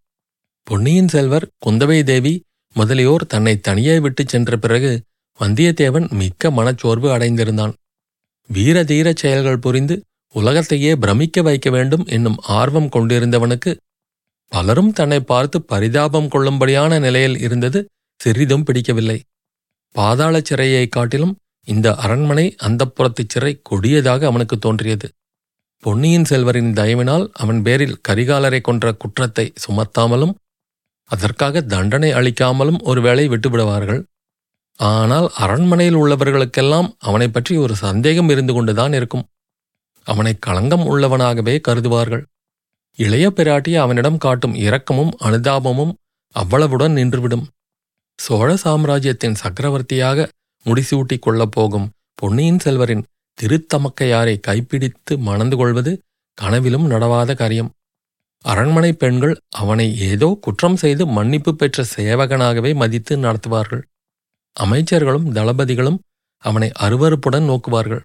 பொன்னியின் 0.63 1.09
செல்வர் 1.09 1.49
குந்தவை 1.67 2.03
தேவி 2.03 2.43
முதலியோர் 2.75 3.27
தன்னை 3.27 3.61
தனியே 3.61 3.99
விட்டுச் 3.99 4.29
சென்ற 4.29 4.57
பிறகு 4.57 5.03
வந்தியத்தேவன் 5.41 6.11
மிக்க 6.11 6.51
மனச்சோர்வு 6.51 7.09
அடைந்திருந்தான். 7.19 7.73
வீர 8.49 8.83
தீரச் 8.83 9.17
செயல்கள் 9.17 9.59
புரிந்து 9.59 10.03
உலகத்தையே 10.33 10.97
பிரமிக்க 10.97 11.43
வைக்க 11.43 11.71
வேண்டும் 11.71 12.07
என்னும் 12.07 12.37
ஆர்வம் 12.43 12.89
கொண்டிருந்தவனுக்கு 12.89 13.77
பலரும் 14.49 14.93
தன்னை 14.93 15.21
பார்த்து 15.21 15.63
பரிதாபம் 15.63 16.29
கொள்ளும்படியான 16.29 17.01
நிலையில் 17.01 17.39
இருந்தது 17.39 17.89
சிறிதும் 18.17 18.65
பிடிக்கவில்லை. 18.65 19.21
பாதாள 19.93 20.41
சிறையைக் 20.41 20.89
காட்டிலும் 20.89 21.37
இந்த 21.65 21.95
அரண்மனை 21.95 22.57
அந்தப்புறத்துச் 22.63 23.29
சிறை 23.29 23.61
கொடியதாக 23.63 24.27
அவனுக்கு 24.27 24.59
தோன்றியது. 24.59 25.09
பொன்னியின் 25.79 26.25
செல்வரின் 26.29 26.73
தயவினால் 26.73 27.29
அவன் 27.33 27.63
பேரில் 27.63 28.01
கரிகாலரை 28.09 28.61
கொன்ற 28.61 28.93
குற்றத்தை 28.93 29.53
சுமத்தாமலும் 29.67 30.35
அதற்காக 31.05 31.61
தண்டனை 31.61 32.13
அளிக்காமலும் 32.13 32.83
ஒருவேளை 32.83 33.29
விட்டுவிடுவார்கள். 33.29 34.03
ஆனால் 34.77 35.31
அரண்மனையில் 35.35 35.97
உள்ளவர்களுக்கெல்லாம் 35.97 36.93
அவனை 36.99 37.29
பற்றி 37.29 37.57
ஒரு 37.57 37.77
சந்தேகம் 37.77 38.29
இருந்து 38.29 38.53
கொண்டுதான் 38.53 38.93
இருக்கும். 38.93 39.27
அவனை 40.05 40.35
களங்கம் 40.39 40.85
உள்ளவனாகவே 40.87 41.61
கருதுவார்கள். 41.69 42.25
இளைய 42.97 43.33
பிராட்டி 43.37 43.77
அவனிடம் 43.77 44.19
காட்டும் 44.19 44.55
இரக்கமும் 44.55 45.13
அனுதாபமும் 45.21 45.93
அவ்வளவுடன் 46.35 46.97
நின்றுவிடும். 46.99 47.47
சோழ 48.17 48.57
சாம்ராஜ்யத்தின் 48.57 49.35
சக்கரவர்த்தியாக 49.35 50.29
முடிசூட்டிக் 50.67 51.19
கொள்ளப் 51.19 51.53
போகும் 51.53 51.91
பொன்னியின் 52.15 52.63
செல்வரின் 52.65 53.03
திருத்தமக்கையாரை 53.39 54.41
கைப்பிடித்து 54.41 55.19
மணந்து 55.19 55.57
கொள்வது 55.57 56.03
கனவிலும் 56.35 56.91
நடவாத 56.91 57.35
காரியம். 57.35 57.71
அரண்மனை 58.43 58.93
பெண்கள் 58.93 59.41
அவனை 59.49 60.01
ஏதோ 60.01 60.39
குற்றம் 60.41 60.77
செய்து 60.77 61.07
மன்னிப்பு 61.07 61.57
பெற்ற 61.57 61.85
சேவகனாகவே 61.97 62.75
மதித்து 62.75 63.17
நடத்துவார்கள். 63.17 63.83
அமைச்சர்களும் 64.61 65.27
தளபதிகளும் 65.33 65.99
அவனை 66.39 66.71
அருவறுப்புடன் 66.81 67.49
நோக்குவார்கள். 67.51 68.01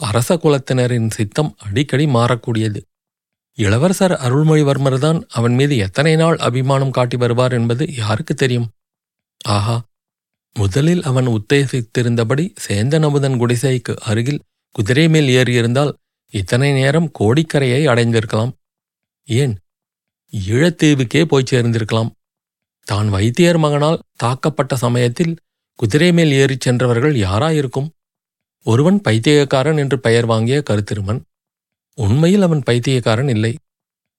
அரச 0.00 0.36
குலத்தினரின் 0.36 1.10
சித்தம் 1.10 1.56
அடிக்கடி 1.58 2.06
மாறக்கூடியது. 2.06 2.80
இளவரசர் 3.58 4.12
அருள்மொழிவர்மர்தான் 4.12 5.22
அவன் 5.28 5.54
மீது 5.54 5.76
எத்தனை 5.76 6.16
நாள் 6.16 6.36
அபிமானம் 6.36 6.90
காட்டி 6.90 7.16
வருவார் 7.16 7.52
என்பது 7.52 7.84
யாருக்கு 7.96 8.34
தெரியும்? 8.34 8.68
ஆஹா 9.44 9.76
முதலில் 10.56 11.02
அவன் 11.02 11.26
உத்தேசித்திருந்தபடி 11.26 12.44
சேந்தனமுதன் 12.68 13.36
குடிசைக்கு 13.36 13.94
அருகில் 14.00 14.42
குதிரை 14.70 15.08
மேல் 15.08 15.28
ஏறியிருந்தால் 15.28 15.92
இத்தனை 16.32 16.72
நேரம் 16.72 17.08
கோடிக்கரையை 17.18 17.82
அடைந்திருக்கலாம். 17.86 18.52
ஏன்? 19.28 19.54
ஈழத்தீவுக்கே 20.32 21.22
போய் 21.24 21.50
சேர்ந்திருக்கலாம். 21.50 22.10
தான் 22.86 23.08
வைத்தியர் 23.08 23.58
மகனால் 23.58 24.00
தாக்கப்பட்ட 24.22 24.74
சமயத்தில் 24.74 25.34
குதிரை 25.78 26.12
மேல் 26.12 26.32
ஏறிச் 26.32 26.60
சென்றவர்கள் 26.60 27.14
யாராயிருக்கும்? 27.14 27.88
ஒருவன் 28.64 29.00
பைத்தியக்காரன் 29.00 29.76
என்று 29.76 30.00
பெயர் 30.00 30.26
வாங்கிய 30.26 30.62
கருத்திருமன். 30.70 31.20
உண்மையில் 31.94 32.42
அவன் 32.42 32.62
பைத்தியக்காரன் 32.62 33.28
இல்லை. 33.28 33.58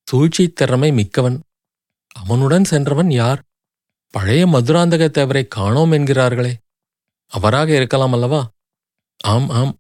சூழ்ச்சித் 0.04 0.56
திறமை 0.56 0.92
மிக்கவன். 0.92 1.40
அவனுடன் 2.12 2.64
சென்றவன் 2.64 3.12
யார்? 3.12 3.42
பழைய 4.12 4.48
மதுராந்தக 4.48 5.08
தேவரை 5.08 5.48
காணோம் 5.48 5.92
என்கிறார்களே. 5.92 6.54
அவராக 7.28 7.76
இருக்கலாம் 7.76 8.14
அல்லவா? 8.14 8.50
ஆம் 9.18 9.50
ஆம். 9.50 9.78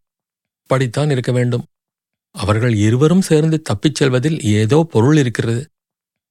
படித்தான் 0.69 1.11
இருக்க 1.11 1.31
வேண்டும். 1.31 1.65
அவர்கள் 2.31 2.73
இருவரும் 2.73 3.21
சேர்ந்து 3.21 3.61
தப்பிச் 3.61 3.95
செல்வதில் 3.95 4.41
ஏதோ 4.41 4.87
பொருள் 4.91 5.17
இருக்கிறது. 5.17 5.69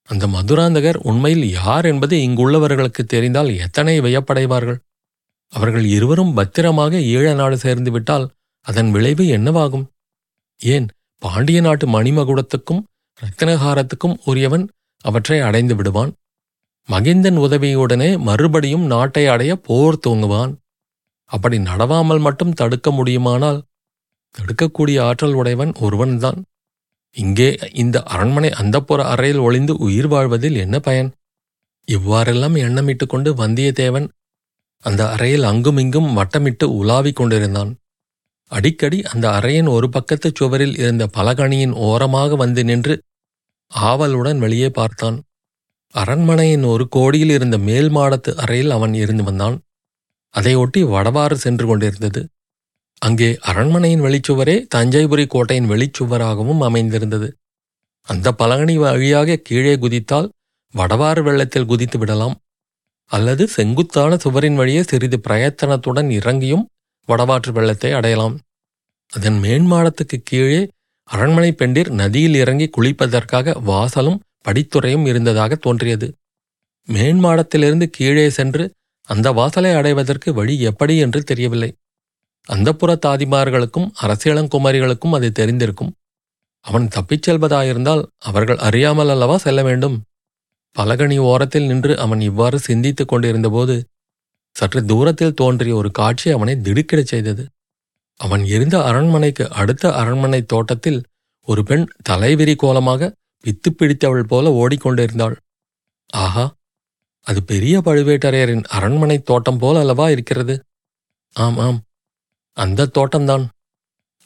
அந்த 0.04 0.26
மதுராந்தகர் 0.26 0.96
உண்மையில் 0.96 1.50
யார் 1.50 1.84
என்பது 1.84 2.16
இங்குள்ளவர்களுக்கு 2.16 3.04
தெரிந்தால் 3.06 3.56
எத்தனை 3.56 4.00
வியப்படைவார்கள்? 4.00 4.78
அவர்கள் 5.52 5.86
இருவரும் 5.96 6.32
பத்திரமாக 6.32 7.00
ஈழ 7.12 7.34
நாடு 7.34 7.56
சேர்ந்துவிட்டால் 7.56 8.26
அதன் 8.66 8.90
விளைவு 8.90 9.24
என்னவாகும்? 9.36 9.86
ஏன் 10.60 10.86
பாண்டிய 11.22 11.60
நாட்டு 11.60 11.86
மணிமகுடத்துக்கும் 11.86 12.82
ரத்தனகாரத்துக்கும் 13.20 14.16
உரியவன் 14.24 14.64
அவற்றை 15.04 15.38
அடைந்து 15.40 15.74
விடுவான்? 15.74 16.12
மகிந்தன் 16.88 17.38
உதவியுடனே 17.38 18.08
மறுபடியும் 18.18 18.86
நாட்டை 18.86 19.26
அடைய 19.26 19.52
போர் 19.56 20.02
தூங்குவான். 20.06 20.52
அப்படி 21.30 21.56
நடவாமல் 21.58 22.20
மட்டும் 22.20 22.52
தடுக்க 22.52 22.88
முடியுமானால் 22.90 23.60
தடுக்கக்கூடிய 24.34 24.98
ஆற்றல் 25.02 25.32
உடையவன் 25.32 25.72
ஒருவன்தான். 25.80 26.40
இங்கே 27.16 27.48
இந்த 27.72 27.96
அரண்மனை 28.14 28.50
அந்தப்புற 28.62 29.00
அறையில் 29.04 29.38
ஒளிந்து 29.38 29.74
உயிர் 29.76 30.06
வாழ்வதில் 30.06 30.56
என்ன 30.56 30.76
பயன்? 30.78 31.10
இவ்வாறெல்லாம் 31.88 32.56
எண்ணமிட்டு 32.56 33.06
கொண்டு 33.06 33.30
வந்தியத்தேவன் 33.34 34.06
அந்த 34.84 35.02
அறையில் 35.10 35.42
அங்குமிங்கும் 35.42 36.10
வட்டமிட்டு 36.16 36.66
உலாவிக் 36.80 37.16
கொண்டிருந்தான். 37.16 37.70
அடிக்கடி 38.50 38.98
அந்த 39.02 39.26
அறையின் 39.28 39.68
ஒரு 39.68 39.86
பக்கத்து 39.88 40.32
சுவரில் 40.34 40.76
இருந்த 40.76 41.04
பலகணியின் 41.16 41.74
ஓரமாக 41.88 42.36
வந்து 42.36 42.64
நின்று 42.64 42.94
ஆவலுடன் 43.68 44.38
வெளியே 44.38 44.68
பார்த்தான். 44.70 45.16
அரண்மனையின் 45.94 46.64
ஒரு 46.64 46.84
கோடியில் 46.88 47.30
இருந்த 47.30 47.56
மேல் 47.58 47.90
மாடத்து 47.90 48.30
அறையில் 48.34 48.70
அவன் 48.70 48.94
இருந்து 48.94 49.22
வந்தான். 49.22 49.56
அதையொட்டி 50.34 50.80
வடவாறு 50.94 51.32
சென்று 51.32 51.66
கொண்டிருந்தது. 51.66 52.20
அங்கே 52.98 53.28
அரண்மனையின் 53.40 54.02
வெளிச்சுவரே 54.02 54.56
தஞ்சைபுரி 54.74 55.24
கோட்டையின் 55.26 55.70
வெளிச்சுவராகவும் 55.70 56.60
அமைந்திருந்தது. 56.60 57.28
அந்த 58.08 58.32
பலகணி 58.32 58.74
வழியாக 58.76 59.36
கீழே 59.36 59.74
குதித்தால் 59.76 60.28
வடவாறு 60.74 61.22
வெள்ளத்தில் 61.22 61.66
குதித்து 61.66 61.98
விடலாம். 61.98 62.36
அல்லது 63.10 63.48
செங்குத்தான 63.48 64.16
சுவரின் 64.16 64.54
வழியே 64.54 64.82
சிறிது 64.82 65.20
பிரயத்தனத்துடன் 65.28 66.08
இறங்கியும் 66.18 66.64
வடவாற்று 67.08 67.50
வெள்ளத்தை 67.52 67.92
அடையலாம். 67.92 68.36
அதன் 69.12 69.38
மேன்மாடத்துக்கு 69.42 70.16
கீழே 70.24 70.68
அரண்மனை 71.08 71.52
பெண்டிர் 71.52 71.90
நதியில் 71.90 72.34
இறங்கி 72.34 72.70
குளிப்பதற்காக 72.76 73.56
வாசலும் 73.66 74.20
படித்துறையும் 74.44 75.06
இருந்ததாக 75.06 75.54
தோன்றியது. 75.54 76.14
மேன்மாடத்திலிருந்து 76.88 77.86
கீழே 77.86 78.30
சென்று 78.30 78.64
அந்த 79.08 79.32
வாசலை 79.32 79.72
அடைவதற்கு 79.72 80.34
வழி 80.34 80.60
எப்படி 80.60 80.96
என்று 80.96 81.24
தெரியவில்லை. 81.24 81.70
அந்த 82.46 82.72
தாதிமார்களுக்கும் 83.06 83.88
அரசியலங்குமாரிகளுக்கும் 84.02 85.14
அது 85.14 85.32
தெரிந்திருக்கும். 85.38 85.92
அவன் 86.60 86.88
தப்பிச் 86.88 87.30
செல்வதாயிருந்தால் 87.30 88.02
அவர்கள் 88.18 88.56
அறியாமல் 88.56 89.08
அல்லவா 89.08 89.36
செல்ல 89.36 89.62
வேண்டும்? 89.62 89.96
பலகணி 90.76 91.16
ஓரத்தில் 91.30 91.66
நின்று 91.66 91.98
அவன் 91.98 92.20
இவ்வாறு 92.20 92.58
சிந்தித்துக் 92.58 93.08
கொண்டிருந்தபோது 93.08 93.74
சற்று 94.56 94.80
தூரத்தில் 94.84 95.34
தோன்றிய 95.34 95.74
ஒரு 95.74 95.90
காட்சி 95.90 96.30
அவனை 96.30 96.54
திடுக்கிடச் 96.56 97.10
செய்தது. 97.12 97.44
அவன் 98.20 98.44
இருந்த 98.44 98.76
அரண்மனைக்கு 98.84 99.44
அடுத்த 99.52 99.84
அரண்மனை 99.94 100.40
தோட்டத்தில் 100.42 101.00
ஒரு 101.48 101.62
பெண் 101.64 101.86
தலைவிரி 102.08 102.54
கோலமாக 102.56 103.12
வித்து 103.44 103.70
பிடித்தவள் 103.72 104.26
போல 104.26 104.50
ஓடிக்கொண்டிருந்தாள். 104.60 105.34
ஆஹா 106.12 106.44
அது 107.26 107.40
பெரிய 107.42 107.74
பழுவேட்டரையரின் 107.78 108.64
அரண்மனை 108.68 109.16
தோட்டம் 109.22 109.58
போல 109.58 109.78
அல்லவா 109.78 110.06
இருக்கிறது? 110.10 110.54
ஆம் 111.36 111.58
ஆம் 111.58 111.80
அந்த 112.56 112.90
தோட்டம்தான். 112.94 113.44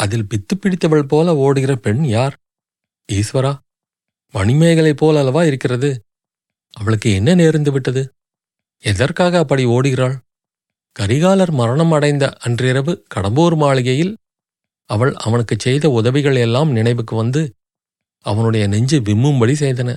அதில் 0.01 0.27
பித்து 0.31 0.55
பிடித்தவள் 0.61 1.07
போல 1.07 1.37
ஓடுகிற 1.37 1.73
பெண் 1.77 2.03
யார்? 2.05 2.35
ஈஸ்வரா 3.09 3.53
மணிமேகலை 4.35 4.93
போல் 4.95 5.17
அல்லவா 5.17 5.43
இருக்கிறது? 5.45 5.91
அவளுக்கு 6.79 7.09
என்ன 7.13 7.35
நேர்ந்து 7.35 7.71
விட்டது? 7.71 8.03
எதற்காக 8.85 9.39
அப்படி 9.39 9.63
ஓடுகிறாள்? 9.67 10.17
கரிகாலர் 10.97 11.53
மரணம் 11.53 11.93
அடைந்த 11.93 12.25
அன்றிரவு 12.39 12.93
கடம்பூர் 13.15 13.57
மாளிகையில் 13.57 14.13
அவள் 14.91 15.13
அவனுக்கு 15.17 15.55
செய்த 15.59 15.87
உதவிகள் 15.91 16.37
எல்லாம் 16.37 16.71
நினைவுக்கு 16.71 17.15
வந்து 17.17 17.43
அவனுடைய 18.25 18.65
நெஞ்சு 18.67 18.99
விம்மும்படி 19.01 19.55
செய்தன. 19.61 19.91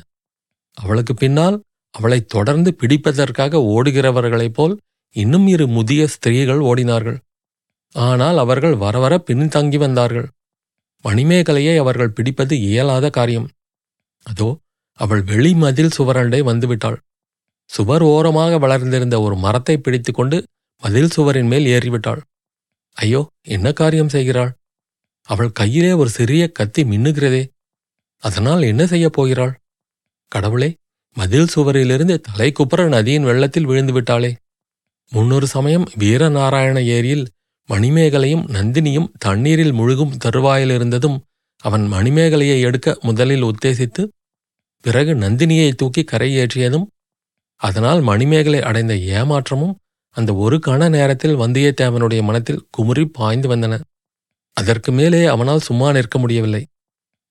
அவளுக்கு 0.78 1.14
பின்னால் 1.14 1.58
அவளை 1.94 2.20
தொடர்ந்து 2.26 2.70
பிடிப்பதற்காக 2.82 3.62
ஓடுகிறவர்களைப் 3.74 4.56
போல் 4.56 4.76
இன்னும் 5.16 5.48
இரு 5.48 5.66
முதிய 5.68 6.02
ஸ்திரீகள் 6.08 6.62
ஓடினார்கள். 6.62 7.18
ஆனால் 7.96 8.38
அவர்கள் 8.38 8.76
வர 8.76 8.96
வர 9.00 9.14
பின்தங்கி 9.28 9.78
வந்தார்கள். 9.78 10.28
மணிமேகலையை 11.06 11.76
அவர்கள் 11.78 12.14
பிடிப்பது 12.14 12.56
இயலாத 12.60 13.06
காரியம். 13.10 13.48
அதோ 14.26 14.50
அவள் 15.01 15.24
வெளி 15.24 15.51
மதில் 15.53 15.96
சுவரண்டை 15.98 16.39
வந்துவிட்டாள். 16.50 16.98
சுவர் 17.70 18.03
ஓரமாக 18.03 18.58
வளர்ந்திருந்த 18.58 19.15
ஒரு 19.22 19.36
மரத்தை 19.36 19.75
பிடித்துக்கொண்டு 19.77 20.38
மதில் 20.84 21.13
சுவரின் 21.15 21.48
மேல் 21.48 21.67
ஏறிவிட்டாள். 21.75 22.22
ஐயோ 22.98 23.22
என்ன 23.48 23.67
காரியம் 23.72 24.10
செய்கிறாள்? 24.10 24.51
அவள் 25.29 25.51
கையிலே 25.51 25.91
ஒரு 25.93 26.10
சிறிய 26.10 26.43
கத்தி 26.51 26.81
மின்னுகிறதே. 26.84 27.43
அதனால் 28.24 28.62
என்ன 28.62 28.84
செய்யப் 28.88 29.13
போகிறாள்? 29.13 29.53
கடவுளே 30.31 30.70
மதில் 31.17 31.51
சுவரிலிருந்து 31.55 32.15
தலைக்குப்புற 32.27 32.81
நதியின் 32.87 33.24
வெள்ளத்தில் 33.24 33.66
விழுந்து 33.66 33.94
விட்டாளே. 33.94 34.31
முன்னொரு 35.11 35.48
சமயம் 35.48 35.85
வீரநாராயண 36.00 36.77
ஏரியில் 36.96 37.25
மணிமேகலையும் 37.70 38.46
நந்தினியும் 38.55 39.11
தண்ணீரில் 39.20 39.74
முழுகும் 39.74 40.16
தருவாயிலிருந்ததும் 40.24 41.18
அவன் 41.64 41.85
மணிமேகலையை 41.94 42.57
எடுக்க 42.61 42.98
முதலில் 43.01 43.44
உத்தேசித்து 43.44 44.03
பிறகு 44.83 45.13
நந்தினியை 45.15 45.70
தூக்கி 45.72 46.03
கரையேற்றியதும் 46.11 46.87
அதனால் 47.61 48.01
மணிமேகலை 48.01 48.61
அடைந்த 48.61 48.94
ஏமாற்றமும் 49.17 49.75
அந்த 50.15 50.31
ஒரு 50.33 50.59
கண 50.65 50.89
நேரத்தில் 50.89 51.35
வந்தியத்தேவனுடைய 51.35 52.22
மனத்தில் 52.24 52.65
குமுறி 52.72 53.05
பாய்ந்து 53.05 53.48
வந்தன. 53.55 53.79
அதற்கு 54.57 54.91
மேலே 54.91 55.25
அவனால் 55.25 55.59
சும்மா 55.59 55.91
நிற்க 55.91 56.20
முடியவில்லை. 56.20 56.63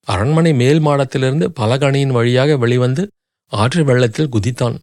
அரண்மனை 0.07 0.53
மேல் 0.53 0.81
மாடத்திலிருந்து 0.81 1.47
பலகணியின் 1.61 2.15
வழியாக 2.17 2.57
வெளிவந்து 2.57 3.03
ஆற்று 3.53 3.85
வெள்ளத்தில் 3.85 4.33
குதித்தான். 4.33 4.77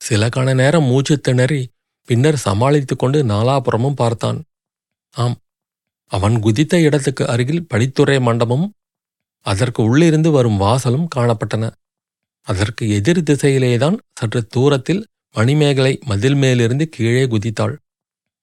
சில 0.00 0.28
கண 0.28 0.54
நேரம் 0.54 0.84
மூச்சு 0.84 1.20
திணறி 1.20 1.62
பின்னர் 2.08 2.36
சமாளித்து 2.36 2.96
கொண்டு 2.96 3.18
நாலாபுறமும் 3.24 3.98
பார்த்தான். 4.02 4.38
ஆம் 5.14 5.36
அவன் 6.10 6.36
குதித்த 6.38 6.80
இடத்துக்கு 6.80 7.24
அருகில் 7.28 7.66
படித்துறை 7.74 8.16
மண்டபமும் 8.28 8.72
அதற்கு 9.46 9.80
உள்ளிருந்து 9.82 10.30
வரும் 10.30 10.60
வாசலும் 10.60 11.06
காணப்பட்டன. 11.16 11.70
அதற்கு 12.46 12.90
எதிர் 12.90 13.22
திசையிலேதான் 13.22 13.96
சற்று 14.14 14.46
தூரத்தில் 14.46 15.06
மணிமேகலை 15.34 15.98
மதில் 16.04 16.34
மேலிருந்து 16.34 16.88
கீழே 16.88 17.24
குதித்தாள். 17.24 17.74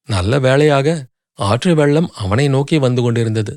நல்ல 0.07 0.39
வேளையாக 0.39 1.05
ஆற்று 1.39 1.75
வெள்ளம் 1.75 2.10
அவனை 2.15 2.47
நோக்கி 2.47 2.77
வந்து 2.77 3.01
கொண்டிருந்தது. 3.01 3.53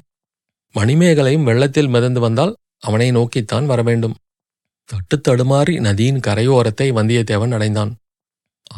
மணிமேகலையும் 0.74 1.42
வெள்ளத்தில் 1.42 1.88
மிதந்து 1.88 2.20
வந்தால் 2.20 2.56
அவனை 2.78 3.10
நோக்கித்தான் 3.10 3.66
வரவேண்டும் 3.66 4.18
தட்டு 4.84 5.16
தடுமாறி 5.16 5.80
நதியின் 5.80 6.20
கரையோரத்தை 6.26 6.86
வந்தியத்தேவன் 6.98 7.54
அடைந்தான். 7.54 7.92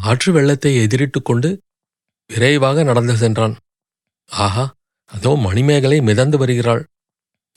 ஆற்று 0.03 0.33
வெள்ளத்தை 0.33 0.72
எதிரிட்டுக் 0.77 1.25
கொண்டு 1.25 1.48
விரைவாக 2.27 2.83
நடந்து 2.83 3.16
சென்றான். 3.16 3.55
ஆஹா 4.29 4.75
அதோ 5.05 5.37
மணிமேகலை 5.37 6.01
மிதந்து 6.01 6.38
வருகிறாள். 6.38 6.83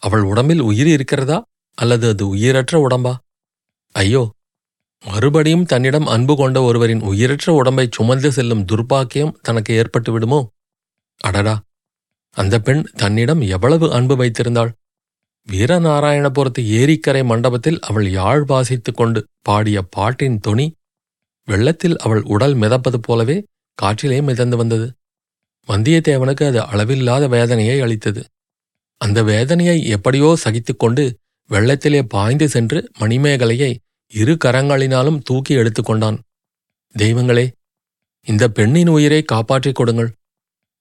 அவள் 0.01 0.21
உடம்பில் 0.21 0.59
உயிர் 0.59 0.87
இருக்கிறதா 0.87 1.37
அல்லது 1.77 2.07
அது 2.09 2.27
உயிரற்ற 2.27 2.87
உடம்பா? 2.87 3.13
ஐயோ 3.95 4.23
மறுபடியும் 5.03 5.65
தன்னிடம் 5.65 6.05
அன்பு 6.05 6.33
கொண்ட 6.35 6.57
ஒருவரின் 6.61 7.01
உயிரற்ற 7.01 7.47
உடம்பை 7.53 7.85
சுமந்து 7.91 8.29
செல்லும் 8.31 8.65
துர்ப்பாக்கியம் 8.65 9.35
தனக்கு 9.41 9.71
ஏற்பட்டு 9.73 10.11
விடுமோ? 10.11 10.39
அடடா 11.21 11.55
அந்த 12.35 12.55
பெண் 12.59 12.83
தன்னிடம் 12.95 13.41
எவ்வளவு 13.41 13.85
அன்பு 13.93 14.15
வைத்திருந்தாள். 14.15 14.71
வீரநாராயணபுரத்து 15.47 16.61
ஏரிக்கரை 16.79 17.21
மண்டபத்தில் 17.25 17.79
அவள் 17.79 18.07
யாழ் 18.09 18.43
வாசித்துக் 18.43 18.95
கொண்டு 18.95 19.19
பாடிய 19.41 19.81
பாட்டின் 19.95 20.39
தொனி 20.39 20.67
வெள்ளத்தில் 21.47 21.97
அவள் 21.97 22.23
உடல் 22.25 22.55
மிதப்பது 22.55 22.99
போலவே 23.01 23.37
காற்றிலே 23.77 24.19
மிதந்து 24.21 24.57
வந்தது. 24.57 24.87
வந்தியத்தேவனுக்கு 25.69 26.43
அது 26.47 26.59
அளவில்லாத 26.63 27.27
வேதனையை 27.27 27.77
அளித்தது. 27.81 28.21
அந்த 29.01 29.19
வேதனையை 29.23 29.77
எப்படியோ 29.87 30.29
சகித்துக்கொண்டு 30.43 31.03
வெள்ளத்திலே 31.49 32.01
பாய்ந்து 32.07 32.45
சென்று 32.49 32.79
மணிமேகலையை 32.99 33.71
இரு 34.13 34.33
கரங்களினாலும் 34.43 35.21
தூக்கி 35.23 35.53
எடுத்துக்கொண்டான் 35.55 36.17
தெய்வங்களே 36.95 37.45
இந்த 38.27 38.43
பெண்ணின் 38.47 38.87
உயிரை 38.87 39.21
காப்பாற்றிக் 39.21 39.75
கொடுங்கள். 39.75 40.11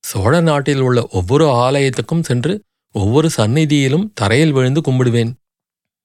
சோழ 0.03 0.33
நாட்டில் 0.41 0.79
உள்ள 0.79 0.99
ஒவ்வொரு 1.07 1.45
ஆலயத்துக்கும் 1.63 2.23
சென்று 2.23 2.53
ஒவ்வொரு 2.95 3.29
சந்நிதியிலும் 3.37 4.05
தரையில் 4.13 4.51
விழுந்து 4.51 4.81
கும்பிடுவேன். 4.81 5.31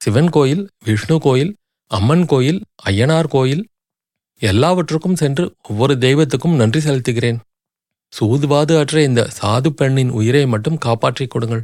சிவன் 0.01 0.31
கோயில் 0.31 0.63
விஷ்ணு 0.85 1.17
கோயில் 1.19 1.53
அம்மன் 1.91 2.27
கோயில் 2.27 2.61
ஐயனார் 2.91 3.29
கோயில் 3.29 3.63
எல்லாவற்றுக்கும் 4.41 5.17
சென்று 5.17 5.45
ஒவ்வொரு 5.69 5.95
தெய்வத்துக்கும் 5.95 6.59
நன்றி 6.61 6.81
செலுத்துகிறேன். 6.81 7.39
சூதுவாது 8.13 8.73
அற்ற 8.79 9.03
இந்த 9.03 9.23
சாது 9.39 9.71
பெண்ணின் 9.71 10.11
உயிரை 10.11 10.47
மட்டும் 10.47 10.79
காப்பாற்றிக் 10.79 11.31
கொடுங்கள். 11.31 11.63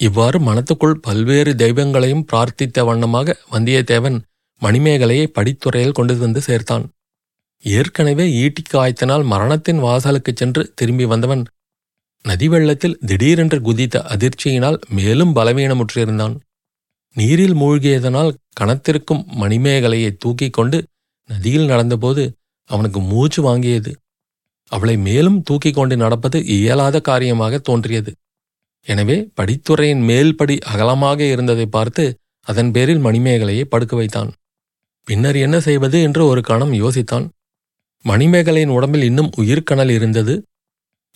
இவ்வாறு 0.00 0.38
மனத்துக்குள் 0.38 0.96
பல்வேறு 1.00 1.52
தெய்வங்களையும் 1.54 2.26
பிரார்த்தித்த 2.32 2.84
வண்ணமாக 2.84 3.36
வந்தியத்தேவன் 3.52 4.18
மணிமேகலையை 4.60 5.26
படித்துறையில் 5.26 5.92
கொண்டு 5.92 6.16
வந்து 6.16 6.40
சேர்த்தான். 6.40 6.84
ஏற்கனவே 7.62 8.32
ஈட்டி 8.32 8.62
காய்த்தனால் 8.62 9.24
மரணத்தின் 9.24 9.82
வாசலுக்குச் 9.82 10.36
சென்று 10.36 10.72
திரும்பி 10.74 11.04
வந்தவன் 11.04 11.44
நதி 12.22 12.48
வெள்ளத்தில் 12.48 12.98
திடீரென்று 13.06 13.60
குதித்த 13.60 14.02
அதிர்ச்சியினால் 14.08 14.78
மேலும் 14.88 15.36
பலவீனமுற்றிருந்தான். 15.36 16.36
நீரில் 17.14 17.54
மூழ்கியதனால் 17.54 18.34
கணத்திற்கும் 18.60 19.24
மணிமேகலையை 19.40 20.16
தூக்கிக் 20.18 20.52
கொண்டு 20.52 20.86
நதியில் 21.26 21.68
நடந்தபோது 21.68 22.32
அவனுக்கு 22.64 23.00
மூச்சு 23.00 23.40
வாங்கியது. 23.42 23.92
அவளை 24.72 24.96
மேலும் 24.96 25.42
தூக்கிக் 25.42 25.74
கொண்டு 25.74 25.96
நடப்பது 25.96 26.44
இயலாத 26.44 27.00
காரியமாக 27.00 27.58
தோன்றியது. 27.58 28.12
எனவே 28.86 29.28
படித்துறையின் 29.40 30.04
மேல்படி 30.10 30.60
அகலமாக 30.60 31.20
இருந்ததை 31.30 31.66
பார்த்து 31.66 32.04
அதன் 32.40 32.70
பேரில் 32.70 33.04
மணிமேகலையை 33.04 33.64
படுக்க 33.64 33.96
வைத்தான். 33.96 34.32
பின்னர் 35.06 35.36
என்ன 35.36 35.56
செய்வது 35.60 35.98
என்று 36.02 36.22
ஒரு 36.26 36.40
கணம் 36.40 36.72
யோசித்தான். 36.72 37.26
மணிமேகலையின் 38.04 38.74
உடம்பில் 38.76 39.02
இன்னும் 39.02 39.30
உயிர்க்கணல் 39.36 39.88
இருந்தது. 39.88 40.34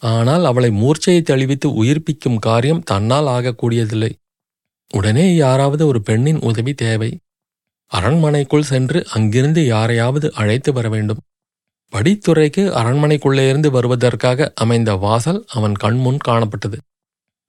ஆனால் 0.02 0.44
அவளை 0.44 0.70
மூர்ச்சையை 0.70 1.22
தெளிவித்து 1.22 1.68
உயிர்ப்பிக்கும் 1.82 2.38
காரியம் 2.38 2.82
தன்னால் 2.82 3.26
ஆகக்கூடியதில்லை. 3.26 4.10
உடனே 4.90 5.26
யாராவது 5.34 5.86
ஒரு 5.86 6.00
பெண்ணின் 6.02 6.40
உதவி 6.40 6.72
தேவை. 6.74 7.10
அரண்மனைக்குள் 7.92 8.70
சென்று 8.72 8.98
அங்கிருந்து 9.08 9.66
யாரையாவது 9.66 10.26
அழைத்து 10.34 10.70
வர 10.72 10.88
வேண்டும். 10.88 11.22
படித்துறைக்கு 11.92 12.62
அரண்மனைக்குள்ளே 12.80 13.44
இருந்து 13.48 13.70
வருவதற்காக 13.70 14.52
அமைந்த 14.54 14.90
வாசல் 14.96 15.40
அவன் 15.48 15.74
கண்முன் 15.74 16.20
காணப்பட்டது. 16.28 16.78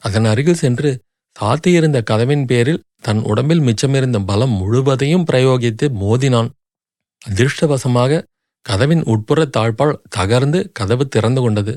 அதன் 0.04 0.26
அருகில் 0.26 0.62
சென்று 0.64 0.90
சாத்தியிருந்த 1.36 2.00
கதவின் 2.04 2.46
பேரில் 2.46 2.84
தன் 3.06 3.22
உடம்பில் 3.24 3.60
மிச்சமிருந்த 3.60 4.20
பலம் 4.26 4.50
முழுவதையும் 4.50 5.26
பிரயோகித்து 5.32 5.86
மோதினான். 6.02 6.50
அதிர்ஷ்டவசமாக 7.26 8.22
கதவின் 8.66 9.04
உட்புற 9.04 9.40
தாழ்பால் 9.58 10.00
தகர்ந்து 10.16 10.60
கதவு 10.72 11.08
திறந்து 11.08 11.42
கொண்டது. 11.42 11.74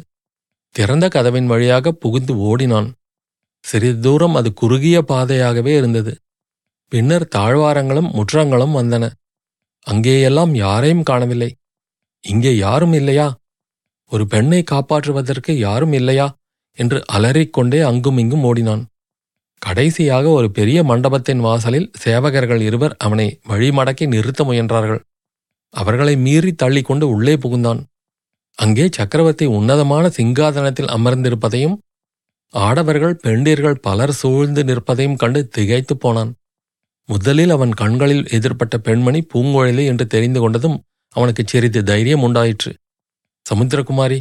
திறந்த 0.75 1.09
கதவின் 1.09 1.47
வழியாக 1.47 1.93
புகுந்து 1.93 2.35
ஓடினான். 2.38 2.88
சிறிது 3.64 4.01
தூரம் 4.01 4.35
அது 4.35 4.55
குறுகிய 4.55 5.05
பாதையாகவே 5.09 5.73
இருந்தது. 5.77 6.12
பின்னர் 6.93 7.27
தாழ்வாரங்களும் 7.37 8.11
முற்றங்களும் 8.12 8.77
வந்தன. 8.79 9.05
அங்கேயெல்லாம் 9.87 10.55
யாரையும் 10.55 11.03
காணவில்லை. 11.03 11.51
இங்கே 12.25 12.57
யாரும் 12.57 12.93
இல்லையா? 12.93 13.29
ஒரு 14.11 14.27
பெண்ணை 14.27 14.64
காப்பாற்றுவதற்கு 14.71 15.53
யாரும் 15.59 15.93
இல்லையா? 15.93 16.27
என்று 16.79 16.99
அலறிக்கொண்டே 17.07 17.81
அங்குமிங்கும் 17.81 18.43
ஓடினான். 18.43 18.83
கடைசியாக 19.59 20.29
ஒரு 20.29 20.51
பெரிய 20.51 20.85
மண்டபத்தின் 20.85 21.40
வாசலில் 21.40 21.90
சேவகர்கள் 22.05 22.61
இருவர் 22.61 22.97
அவனை 22.99 23.40
வழிமடக்கி 23.49 24.07
நிறுத்த 24.07 24.44
முயன்றார்கள். 24.44 25.01
அவர்களை 25.75 26.16
மீறி 26.16 26.55
தள்ளிக்கொண்டு 26.62 27.03
உள்ளே 27.09 27.35
புகுந்தான். 27.35 27.81
அங்கே 28.55 28.88
சக்கரவர்த்தி 28.92 29.47
உன்னதமான 29.47 30.11
சிங்காதனத்தில் 30.16 30.92
அமர்ந்திருப்பதையும் 30.97 31.77
ஆடவர்கள் 32.55 33.21
பெண்டீர்கள் 33.25 33.83
பலர் 33.83 34.12
சூழ்ந்து 34.12 34.62
நிற்பதையும் 34.64 35.16
கண்டு 35.16 35.49
திகைத்துப் 35.49 36.01
போனான். 36.01 36.31
முதலில் 37.09 37.51
அவன் 37.51 37.73
கண்களில் 37.73 38.25
எதிர்ப்பட்ட 38.25 38.77
பெண்மணி 38.79 39.27
பூங்குழலி 39.35 39.85
என்று 39.87 40.07
தெரிந்து 40.07 40.40
கொண்டதும் 40.40 40.79
அவனுக்கு 41.09 41.42
சிறிது 41.47 41.83
தைரியம் 41.83 42.23
உண்டாயிற்று. 42.23 42.75
சமுத்திரகுமாரி 43.47 44.18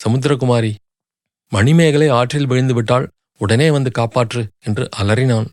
சமுத்திரகுமாரி 0.00 0.72
மணிமேகலை 1.52 2.08
ஆற்றில் 2.08 2.46
விழுந்து 2.46 2.74
விட்டாள். 2.74 3.06
உடனே 3.38 3.70
வந்து 3.70 3.90
காப்பாற்று 3.98 4.48
என்று 4.60 4.88
அலறினான். 4.96 5.46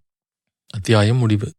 அத்தியாயம் 0.74 1.17
முடிவு. 1.17 1.52